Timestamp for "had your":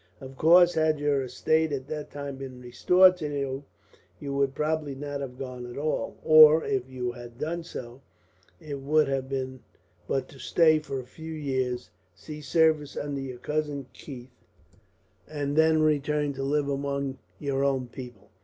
0.73-1.21